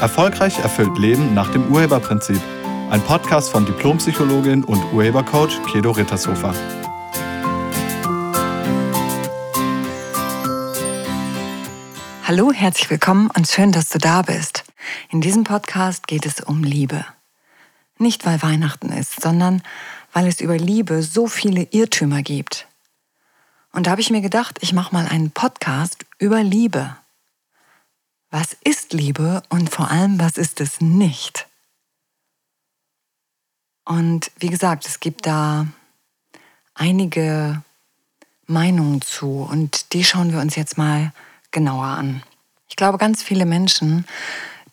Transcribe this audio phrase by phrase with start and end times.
[0.00, 2.40] Erfolgreich erfüllt Leben nach dem Urheberprinzip.
[2.88, 6.54] Ein Podcast von Diplompsychologin und Urhebercoach Kedo Rittershofer.
[12.26, 14.64] Hallo, herzlich willkommen und schön, dass du da bist.
[15.10, 17.04] In diesem Podcast geht es um Liebe.
[17.98, 19.62] Nicht weil Weihnachten ist, sondern
[20.14, 22.66] weil es über Liebe so viele Irrtümer gibt.
[23.72, 26.96] Und da habe ich mir gedacht, ich mache mal einen Podcast über Liebe.
[28.30, 31.48] Was ist Liebe und vor allem, was ist es nicht?
[33.84, 35.66] Und wie gesagt, es gibt da
[36.74, 37.62] einige
[38.46, 41.12] Meinungen zu und die schauen wir uns jetzt mal
[41.50, 42.22] genauer an.
[42.68, 44.06] Ich glaube, ganz viele Menschen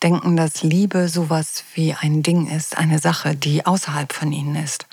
[0.04, 4.86] denken, dass Liebe sowas wie ein Ding ist, eine Sache, die außerhalb von ihnen ist.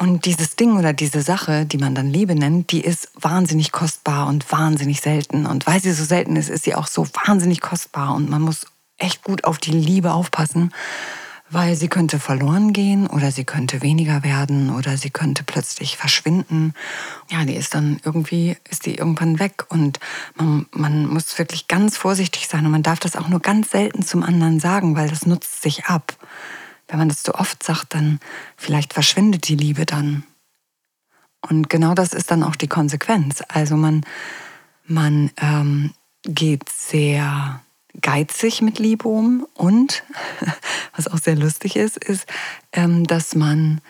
[0.00, 4.28] Und dieses Ding oder diese Sache, die man dann Liebe nennt, die ist wahnsinnig kostbar
[4.28, 5.44] und wahnsinnig selten.
[5.44, 8.14] Und weil sie so selten ist, ist sie auch so wahnsinnig kostbar.
[8.14, 8.64] Und man muss
[8.96, 10.72] echt gut auf die Liebe aufpassen,
[11.50, 16.72] weil sie könnte verloren gehen oder sie könnte weniger werden oder sie könnte plötzlich verschwinden.
[17.28, 20.00] Ja, die ist dann irgendwie, ist die irgendwann weg und
[20.34, 24.02] man, man muss wirklich ganz vorsichtig sein und man darf das auch nur ganz selten
[24.02, 26.16] zum anderen sagen, weil das nutzt sich ab.
[26.90, 28.20] Wenn man das zu oft sagt, dann
[28.56, 30.24] vielleicht verschwindet die Liebe dann.
[31.40, 33.42] Und genau das ist dann auch die Konsequenz.
[33.48, 34.04] Also man,
[34.84, 35.92] man ähm,
[36.24, 37.62] geht sehr
[38.00, 40.02] geizig mit Liebe um und,
[40.96, 42.26] was auch sehr lustig ist, ist,
[42.72, 43.80] ähm, dass man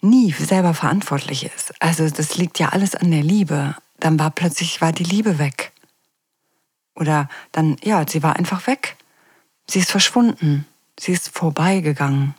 [0.00, 1.74] nie selber verantwortlich ist.
[1.80, 3.76] Also das liegt ja alles an der Liebe.
[4.00, 5.72] Dann war plötzlich war die Liebe weg.
[6.94, 8.96] Oder dann, ja, sie war einfach weg.
[9.66, 10.66] Sie ist verschwunden.
[10.98, 12.34] Sie ist vorbeigegangen.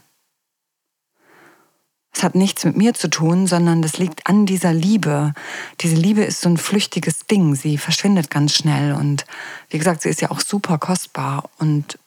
[2.16, 5.34] Es hat nichts mit mir zu tun, sondern das liegt an dieser Liebe.
[5.82, 7.56] Diese Liebe ist so ein flüchtiges Ding.
[7.56, 8.94] Sie verschwindet ganz schnell.
[8.94, 9.26] Und
[9.70, 11.98] wie gesagt, sie ist ja auch super kostbar und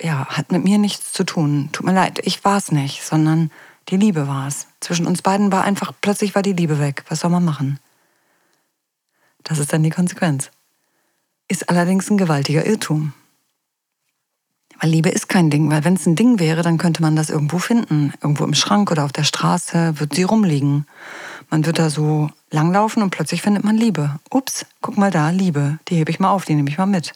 [0.00, 1.70] ja, hat mit mir nichts zu tun.
[1.72, 3.50] Tut mir leid, ich war es nicht, sondern
[3.88, 4.68] die Liebe war es.
[4.80, 7.04] Zwischen uns beiden war einfach, plötzlich war die Liebe weg.
[7.08, 7.80] Was soll man machen?
[9.42, 10.50] Das ist dann die Konsequenz.
[11.48, 13.12] Ist allerdings ein gewaltiger Irrtum.
[14.80, 17.30] Weil Liebe ist kein Ding, weil wenn es ein Ding wäre, dann könnte man das
[17.30, 18.12] irgendwo finden.
[18.22, 20.86] Irgendwo im Schrank oder auf der Straße wird sie rumliegen.
[21.50, 24.20] Man wird da so langlaufen und plötzlich findet man Liebe.
[24.30, 27.12] Ups, guck mal da, Liebe, die hebe ich mal auf, die nehme ich mal mit.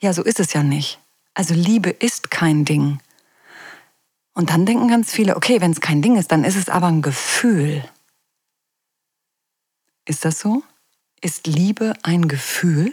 [0.00, 0.98] Ja, so ist es ja nicht.
[1.34, 2.98] Also Liebe ist kein Ding.
[4.34, 6.88] Und dann denken ganz viele, okay, wenn es kein Ding ist, dann ist es aber
[6.88, 7.84] ein Gefühl.
[10.04, 10.64] Ist das so?
[11.20, 12.92] Ist Liebe ein Gefühl?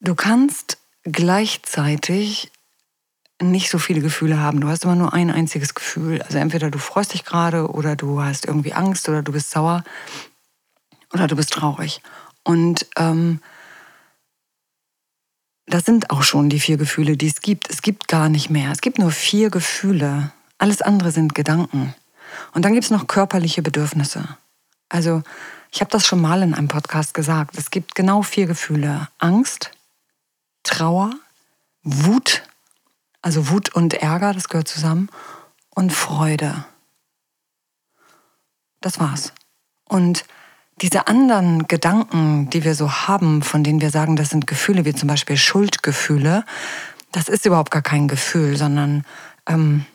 [0.00, 0.78] Du kannst
[1.12, 2.50] gleichzeitig
[3.40, 4.60] nicht so viele Gefühle haben.
[4.60, 6.22] Du hast immer nur ein einziges Gefühl.
[6.22, 9.84] Also entweder du freust dich gerade oder du hast irgendwie Angst oder du bist sauer
[11.12, 12.02] oder du bist traurig.
[12.42, 13.40] Und ähm,
[15.66, 17.70] das sind auch schon die vier Gefühle, die es gibt.
[17.70, 18.72] Es gibt gar nicht mehr.
[18.72, 20.32] Es gibt nur vier Gefühle.
[20.56, 21.94] Alles andere sind Gedanken.
[22.54, 24.36] Und dann gibt es noch körperliche Bedürfnisse.
[24.88, 25.22] Also
[25.70, 27.56] ich habe das schon mal in einem Podcast gesagt.
[27.58, 29.08] Es gibt genau vier Gefühle.
[29.18, 29.70] Angst,
[30.68, 31.14] Trauer,
[31.82, 32.42] Wut,
[33.22, 35.08] also Wut und Ärger, das gehört zusammen,
[35.74, 36.64] und Freude.
[38.80, 39.32] Das war's.
[39.88, 40.24] Und
[40.80, 44.94] diese anderen Gedanken, die wir so haben, von denen wir sagen, das sind Gefühle, wie
[44.94, 46.44] zum Beispiel Schuldgefühle,
[47.12, 49.04] das ist überhaupt gar kein Gefühl, sondern
[49.46, 49.86] ähm,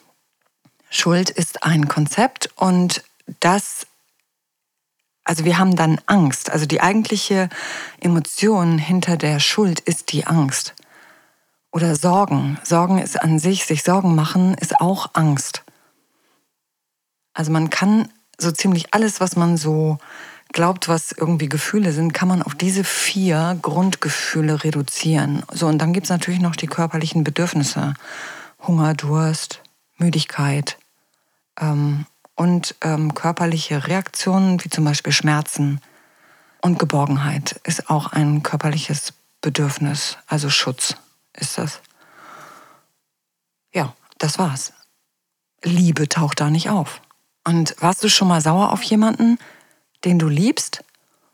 [0.90, 3.04] Schuld ist ein Konzept und
[3.40, 3.86] das
[5.24, 6.52] also wir haben dann Angst.
[6.52, 7.50] Also die eigentliche
[8.00, 10.76] Emotion hinter der Schuld ist die Angst.
[11.72, 12.60] Oder Sorgen.
[12.64, 15.64] Sorgen ist an sich, sich Sorgen machen, ist auch Angst.
[17.34, 19.98] Also man kann so ziemlich alles, was man so
[20.52, 25.44] glaubt, was irgendwie Gefühle sind, kann man auf diese vier Grundgefühle reduzieren.
[25.52, 27.96] So, und dann gibt es natürlich noch die körperlichen Bedürfnisse.
[28.62, 29.62] Hunger, Durst,
[29.98, 30.78] Müdigkeit,
[31.60, 32.06] ähm,
[32.36, 35.82] und ähm, körperliche Reaktionen, wie zum Beispiel Schmerzen
[36.62, 40.96] und Geborgenheit, ist auch ein körperliches Bedürfnis, also Schutz
[41.34, 41.82] ist das.
[43.74, 44.74] Ja, das war's.
[45.64, 47.02] Liebe taucht da nicht auf.
[47.46, 49.38] Und warst du schon mal sauer auf jemanden,
[50.06, 50.84] den du liebst?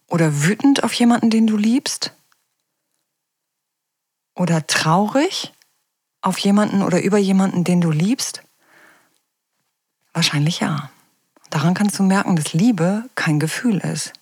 [0.08, 2.14] Oder wütend auf jemanden, den du liebst?
[4.36, 5.54] Oder traurig
[6.22, 8.42] auf jemanden oder über jemanden, den du liebst?
[10.14, 10.90] Wahrscheinlich ja.
[11.50, 14.14] Daran kannst du merken, dass Liebe kein Gefühl ist.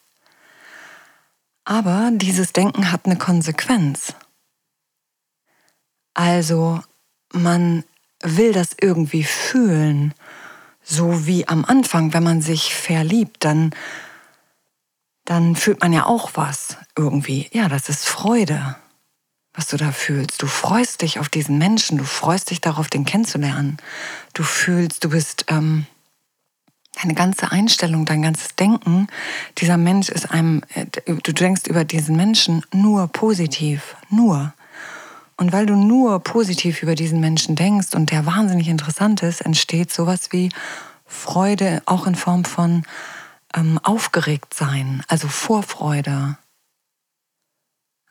[1.65, 4.13] Aber dieses Denken hat eine Konsequenz.
[6.13, 6.81] Also
[7.33, 7.83] man
[8.23, 10.13] will das irgendwie fühlen,
[10.81, 13.75] so wie am Anfang, wenn man sich verliebt, dann,
[15.25, 17.49] dann fühlt man ja auch was irgendwie.
[17.51, 18.77] Ja, das ist Freude.
[19.57, 20.41] was du da fühlst.
[20.41, 23.77] Du freust dich auf diesen Menschen, du freust dich darauf, den kennenzulernen.
[24.33, 25.87] Du fühlst, du bist ähm,
[27.01, 29.07] deine ganze Einstellung, dein ganzes Denken.
[29.57, 34.53] Dieser Mensch ist einem, äh, du denkst über diesen Menschen nur positiv, nur.
[35.37, 39.91] Und weil du nur positiv über diesen Menschen denkst und der wahnsinnig interessant ist, entsteht
[39.91, 40.49] sowas wie
[41.05, 42.83] Freude, auch in Form von
[43.55, 46.37] ähm, aufgeregt sein, also Vorfreude.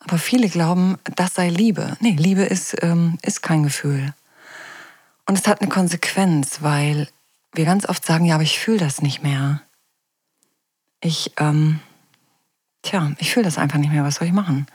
[0.01, 1.97] Aber viele glauben, das sei Liebe.
[2.01, 4.15] Nee, Liebe ist, ähm, ist kein Gefühl.
[5.27, 7.09] Und es hat eine Konsequenz, weil
[7.57, 9.61] wir ganz oft sagen, ja, aber ich fühle das nicht mehr.
[11.01, 11.81] Ich, ähm,
[12.83, 14.67] tja, ich fühle das einfach nicht mehr, was soll ich machen?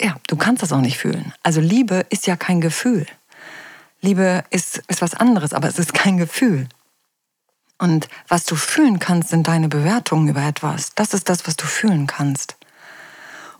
[0.00, 1.32] Ja, du kannst das auch nicht fühlen.
[1.42, 3.06] Also Liebe ist ja kein Gefühl.
[4.00, 6.68] Liebe ist, ist was anderes, aber es ist kein Gefühl.
[7.78, 10.94] Und was du fühlen kannst, sind deine Bewertungen über etwas.
[10.94, 12.56] Das ist das, was du fühlen kannst.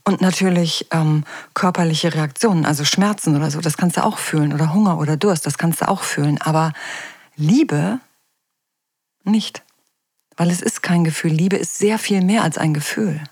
[0.05, 4.53] Und natürlich ähm, körperliche Reaktionen, also Schmerzen oder so, das kannst du auch fühlen.
[4.53, 6.41] Oder Hunger oder Durst, das kannst du auch fühlen.
[6.41, 6.73] Aber
[7.37, 8.01] Liebe
[9.31, 9.63] nicht.
[10.37, 11.33] Weil es ist kein Gefühl.
[11.33, 13.23] Liebe ist sehr viel mehr als ein Gefühl.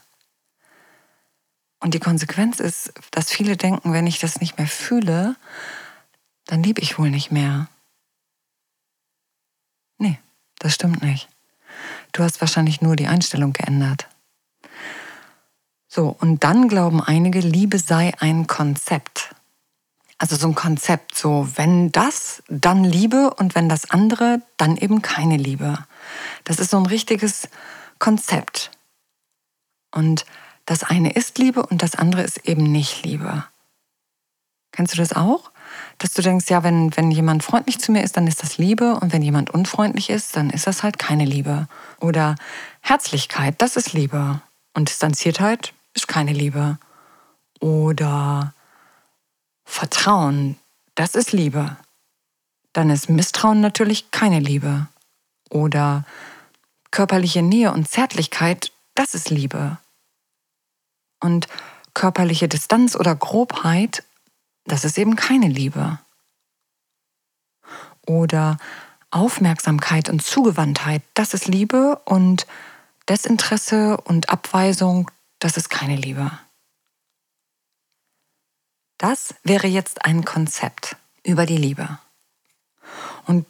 [1.81, 5.37] Und die Konsequenz ist, dass viele denken, wenn ich das nicht mehr fühle,
[6.47, 7.69] dann liebe ich wohl nicht mehr.
[9.99, 10.19] Nee.
[10.59, 11.29] Das stimmt nicht.
[12.13, 14.09] Du hast wahrscheinlich nur die Einstellung geändert.
[15.87, 19.36] So, und dann glauben einige, Liebe sei ein Konzept.
[20.19, 25.03] Also so ein Konzept, so wenn das, dann Liebe und wenn das andere, dann eben
[25.03, 25.79] keine Liebe.
[26.45, 27.49] Das ist so ein richtiges
[27.99, 28.71] Konzept.
[29.93, 30.25] Und
[30.65, 33.45] das eine ist Liebe und das andere ist eben nicht Liebe.
[34.73, 35.51] Kennst du das auch?
[35.99, 38.95] dass du denkst, ja, wenn, wenn jemand freundlich zu mir ist, dann ist das Liebe
[38.95, 41.69] und wenn jemand unfreundlich ist, dann ist das halt keine Liebe.
[42.01, 42.37] Oder
[42.81, 44.41] Herzlichkeit, das ist Liebe
[44.75, 46.79] und Distanziertheit ist keine Liebe.
[47.61, 48.53] Oder
[49.67, 50.59] Vertrauen,
[50.95, 51.77] das ist Liebe.
[52.73, 54.89] Dann ist Misstrauen natürlich keine Liebe.
[55.51, 56.07] Oder
[56.91, 59.77] körperliche Nähe und Zärtlichkeit, das ist Liebe.
[61.21, 61.49] Und
[61.93, 64.03] körperliche Distanz oder Grobheit
[64.67, 65.99] das ist eben keine Liebe.
[68.07, 68.59] Oder
[69.11, 72.47] Aufmerksamkeit und Zugewandtheit, das ist Liebe und
[73.09, 76.31] Desinteresse und Abweisung, das ist keine Liebe.
[78.99, 81.99] Das wäre jetzt ein Konzept über die Liebe.
[83.27, 83.47] Und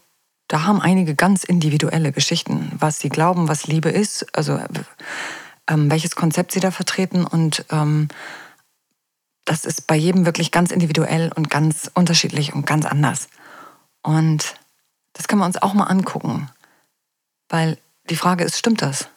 [0.48, 4.60] da haben einige ganz individuelle Geschichten, was sie glauben, was Liebe ist, also
[5.68, 8.08] ähm, welches Konzept sie da vertreten und ähm,
[9.44, 13.28] das ist bei jedem wirklich ganz individuell und ganz unterschiedlich und ganz anders.
[14.02, 14.56] Und
[15.12, 16.50] das können wir uns auch mal angucken.
[17.48, 17.78] Weil
[18.10, 19.08] die Frage ist, stimmt das?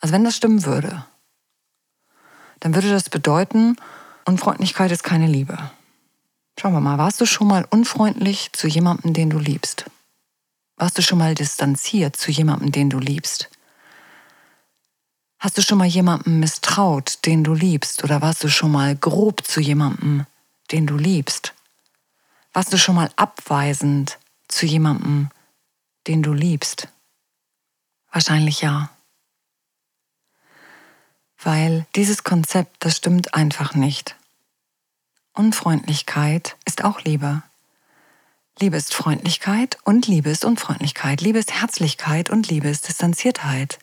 [0.00, 1.04] Also wenn das stimmen würde,
[2.60, 3.76] dann würde das bedeuten,
[4.26, 5.70] Unfreundlichkeit ist keine Liebe.
[6.58, 9.88] Schauen wir mal, warst du schon mal unfreundlich zu jemandem, den du liebst?
[10.76, 13.48] Warst du schon mal distanziert zu jemandem, den du liebst?
[15.38, 18.02] Hast du schon mal jemandem misstraut, den du liebst?
[18.02, 20.26] Oder warst du schon mal grob zu jemandem,
[20.72, 21.54] den du liebst?
[22.52, 24.18] Warst du schon mal abweisend
[24.48, 25.30] zu jemandem,
[26.08, 26.88] den du liebst?
[28.10, 28.90] Wahrscheinlich ja.
[31.42, 34.16] Weil dieses Konzept, das stimmt einfach nicht.
[35.36, 37.42] Unfreundlichkeit ist auch Liebe.
[38.58, 41.20] Liebe ist Freundlichkeit und Liebe ist Unfreundlichkeit.
[41.20, 43.78] Liebe ist Herzlichkeit und Liebe ist Distanziertheit.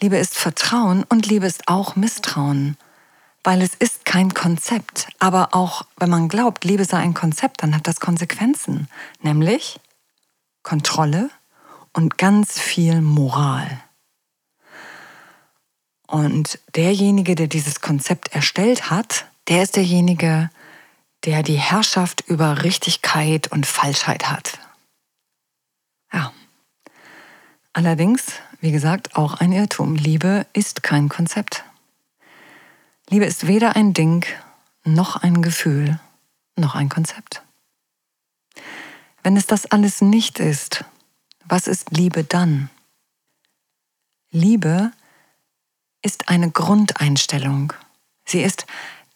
[0.00, 2.76] Liebe ist Vertrauen und Liebe ist auch Misstrauen,
[3.42, 5.08] weil es ist kein Konzept.
[5.18, 8.86] Aber auch wenn man glaubt, Liebe sei ein Konzept, dann hat das Konsequenzen,
[9.20, 9.80] nämlich
[10.62, 11.30] Kontrolle
[11.92, 13.82] und ganz viel Moral.
[16.06, 20.50] Und derjenige, der dieses Konzept erstellt hat, der ist derjenige,
[21.24, 24.58] der die Herrschaft über Richtigkeit und Falschheit hat.
[26.12, 26.32] Ja.
[27.72, 29.94] Allerdings wie gesagt, auch ein Irrtum.
[29.94, 31.64] Liebe ist kein Konzept.
[33.08, 34.26] Liebe ist weder ein Ding,
[34.84, 36.00] noch ein Gefühl,
[36.56, 37.42] noch ein Konzept.
[39.22, 40.84] Wenn es das alles nicht ist,
[41.44, 42.68] was ist Liebe dann?
[44.30, 44.92] Liebe
[46.02, 47.72] ist eine Grundeinstellung.
[48.24, 48.66] Sie ist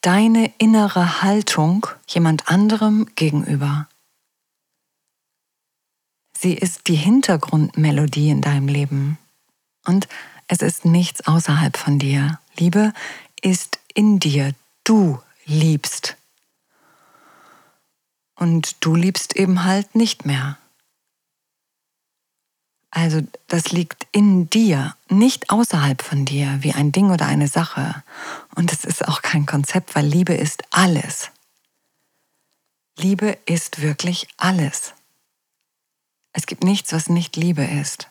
[0.02, 3.88] deine innere Haltung jemand anderem gegenüber.
[6.36, 9.16] Sie ist die Hintergrundmelodie in deinem Leben.
[9.86, 10.08] Und
[10.48, 12.40] es ist nichts außerhalb von dir.
[12.56, 12.92] Liebe
[13.40, 14.52] ist in dir.
[14.84, 16.16] Du liebst.
[18.34, 20.58] Und du liebst eben halt nicht mehr.
[22.94, 28.04] Also das liegt in dir, nicht außerhalb von dir, wie ein Ding oder eine Sache.
[28.54, 31.30] Und es ist auch kein Konzept, weil Liebe ist alles.
[32.98, 34.92] Liebe ist wirklich alles.
[36.34, 38.10] Es gibt nichts, was nicht Liebe ist.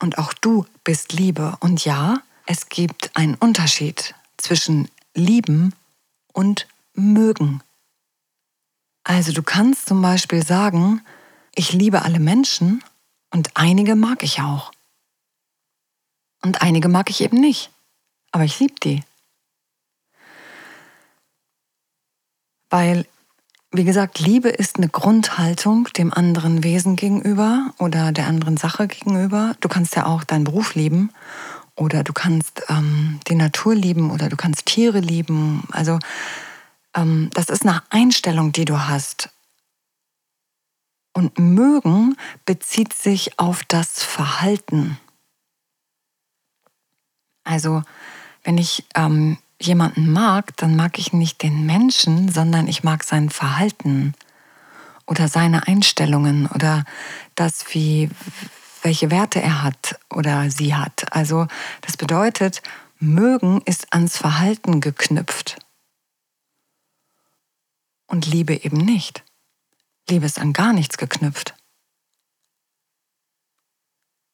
[0.00, 1.58] Und auch du bist Liebe.
[1.60, 5.74] Und ja, es gibt einen Unterschied zwischen lieben
[6.32, 7.62] und mögen.
[9.04, 11.02] Also du kannst zum Beispiel sagen,
[11.54, 12.82] ich liebe alle Menschen
[13.30, 14.72] und einige mag ich auch.
[16.42, 17.70] Und einige mag ich eben nicht.
[18.30, 19.02] Aber ich liebe die.
[22.68, 23.06] Weil,
[23.70, 29.54] wie gesagt, Liebe ist eine Grundhaltung dem anderen Wesen gegenüber oder der anderen Sache gegenüber.
[29.60, 31.10] Du kannst ja auch deinen Beruf lieben
[31.76, 35.62] oder du kannst ähm, die Natur lieben oder du kannst Tiere lieben.
[35.70, 35.98] Also
[36.94, 39.30] ähm, das ist eine Einstellung, die du hast.
[41.14, 44.98] Und mögen bezieht sich auf das Verhalten.
[47.44, 47.82] Also
[48.42, 53.30] wenn ich ähm, jemanden mag, dann mag ich nicht den Menschen, sondern ich mag sein
[53.30, 54.14] Verhalten
[55.06, 56.84] oder seine Einstellungen oder
[57.34, 58.10] das, wie,
[58.82, 61.12] welche Werte er hat oder sie hat.
[61.12, 61.46] Also
[61.80, 62.62] das bedeutet,
[62.98, 65.58] mögen ist ans Verhalten geknüpft
[68.06, 69.24] und Liebe eben nicht.
[70.08, 71.54] Liebe ist an gar nichts geknüpft.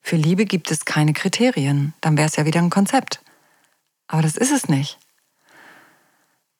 [0.02, 3.22] Für Liebe gibt es keine Kriterien, dann wäre es ja wieder ein Konzept.
[4.08, 4.98] Aber das ist es nicht.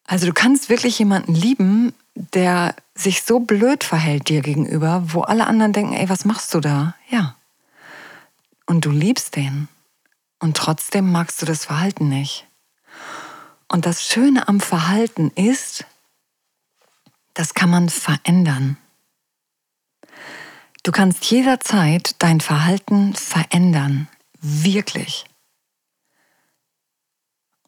[0.07, 5.47] Also du kannst wirklich jemanden lieben, der sich so blöd verhält dir gegenüber, wo alle
[5.47, 6.95] anderen denken, ey, was machst du da?
[7.09, 7.37] Ja.
[8.67, 9.69] Und du liebst den.
[10.38, 12.47] Und trotzdem magst du das Verhalten nicht.
[13.69, 15.87] Und das Schöne am Verhalten ist,
[17.35, 18.76] das kann man verändern.
[20.83, 24.09] Du kannst jederzeit dein Verhalten verändern.
[24.41, 25.27] Wirklich.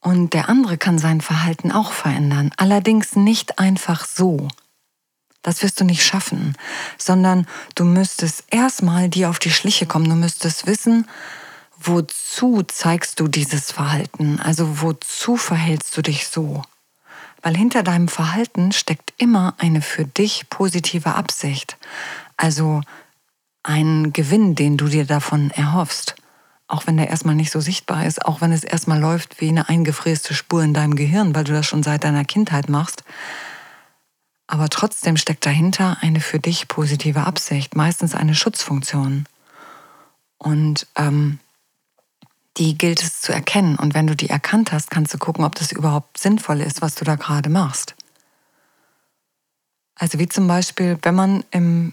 [0.01, 2.51] Und der andere kann sein Verhalten auch verändern.
[2.57, 4.49] Allerdings nicht einfach so.
[5.43, 6.57] Das wirst du nicht schaffen,
[6.99, 10.09] sondern du müsstest erstmal dir auf die Schliche kommen.
[10.09, 11.07] Du müsstest wissen,
[11.79, 14.41] wozu zeigst du dieses Verhalten?
[14.41, 16.63] Also wozu verhältst du dich so?
[17.43, 21.77] Weil hinter deinem Verhalten steckt immer eine für dich positive Absicht.
[22.37, 22.81] Also
[23.63, 26.17] ein Gewinn, den du dir davon erhoffst
[26.73, 29.69] auch wenn der erstmal nicht so sichtbar ist, auch wenn es erstmal läuft wie eine
[29.69, 33.05] eingefräste Spur in deinem Gehirn, weil du das schon seit deiner Kindheit machst.
[34.47, 39.27] Aber trotzdem steckt dahinter eine für dich positive Absicht, meistens eine Schutzfunktion.
[40.39, 41.39] Und ähm,
[42.57, 43.77] die gilt es zu erkennen.
[43.77, 46.95] Und wenn du die erkannt hast, kannst du gucken, ob das überhaupt sinnvoll ist, was
[46.95, 47.95] du da gerade machst.
[49.95, 51.93] Also wie zum Beispiel, wenn man im,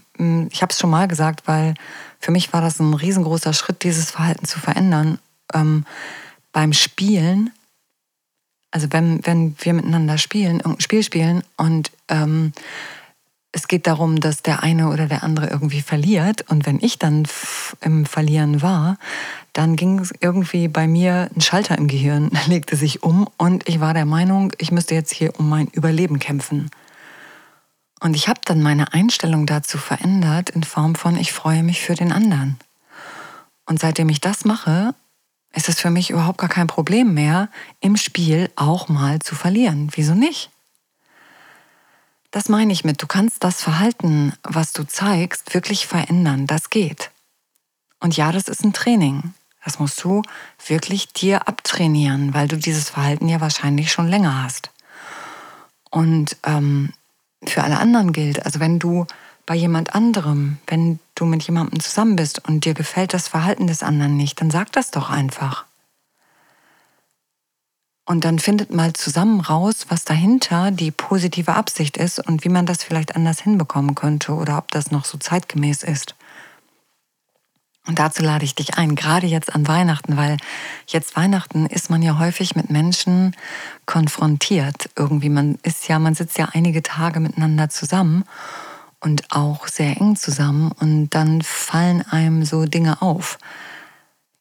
[0.50, 1.74] ich habe es schon mal gesagt, weil
[2.18, 5.18] für mich war das ein riesengroßer Schritt, dieses Verhalten zu verändern.
[5.52, 5.84] Ähm,
[6.52, 7.50] beim Spielen,
[8.70, 12.52] also wenn, wenn wir miteinander spielen, irgendein Spiel spielen und ähm,
[13.52, 16.44] es geht darum, dass der eine oder der andere irgendwie verliert.
[16.48, 17.26] Und wenn ich dann
[17.80, 18.96] im Verlieren war,
[19.52, 23.94] dann ging irgendwie bei mir ein Schalter im Gehirn, legte sich um und ich war
[23.94, 26.70] der Meinung, ich müsste jetzt hier um mein Überleben kämpfen.
[28.00, 31.94] Und ich habe dann meine Einstellung dazu verändert in Form von, ich freue mich für
[31.94, 32.58] den anderen.
[33.66, 34.94] Und seitdem ich das mache,
[35.52, 37.48] ist es für mich überhaupt gar kein Problem mehr,
[37.80, 39.90] im Spiel auch mal zu verlieren.
[39.94, 40.50] Wieso nicht?
[42.30, 46.46] Das meine ich mit, du kannst das Verhalten, was du zeigst, wirklich verändern.
[46.46, 47.10] Das geht.
[47.98, 49.34] Und ja, das ist ein Training.
[49.64, 50.22] Das musst du
[50.66, 54.70] wirklich dir abtrainieren, weil du dieses Verhalten ja wahrscheinlich schon länger hast.
[55.90, 56.92] Und ähm,
[57.46, 58.44] für alle anderen gilt.
[58.44, 59.06] Also wenn du
[59.46, 63.82] bei jemand anderem, wenn du mit jemandem zusammen bist und dir gefällt das Verhalten des
[63.82, 65.64] anderen nicht, dann sag das doch einfach.
[68.06, 72.66] Und dann findet mal zusammen raus, was dahinter die positive Absicht ist und wie man
[72.66, 76.16] das vielleicht anders hinbekommen könnte oder ob das noch so zeitgemäß ist.
[77.90, 80.36] Und dazu lade ich dich ein, gerade jetzt an Weihnachten, weil
[80.86, 83.34] jetzt Weihnachten ist man ja häufig mit Menschen
[83.84, 84.90] konfrontiert.
[84.94, 88.22] Irgendwie, man ist ja, man sitzt ja einige Tage miteinander zusammen
[89.00, 93.38] und auch sehr eng zusammen und dann fallen einem so Dinge auf,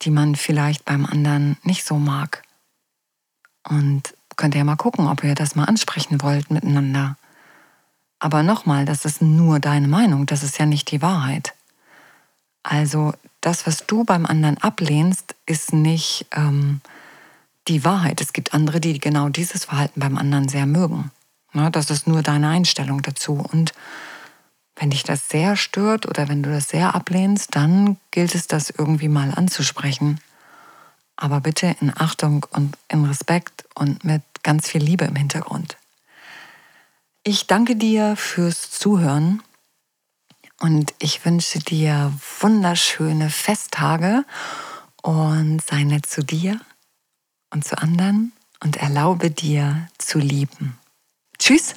[0.04, 2.44] die man vielleicht beim anderen nicht so mag.
[3.68, 7.18] Und könnt ihr ja mal gucken, ob ihr das mal ansprechen wollt miteinander.
[8.20, 11.56] Aber nochmal, das ist nur deine Meinung, das ist ja nicht die Wahrheit.
[12.62, 16.82] Also das, was du beim anderen ablehnst, ist nicht ähm,
[17.68, 18.22] die Wahrheit.
[18.22, 21.12] Es gibt andere, die genau dieses Verhalten beim anderen sehr mögen.
[21.54, 23.34] Ja, das ist nur deine Einstellung dazu.
[23.52, 23.74] Und
[24.76, 28.70] wenn dich das sehr stört oder wenn du das sehr ablehnst, dann gilt es, das
[28.70, 30.20] irgendwie mal anzusprechen.
[31.16, 35.78] Aber bitte in Achtung und in Respekt und mit ganz viel Liebe im Hintergrund.
[37.24, 39.44] Ich danke dir fürs Zuhören
[40.60, 44.24] und ich wünsche dir wunderschöne Festtage
[45.02, 46.60] und sei nett zu dir
[47.54, 48.32] und zu anderen
[48.64, 50.78] und erlaube dir zu lieben.
[51.38, 51.76] Tschüss!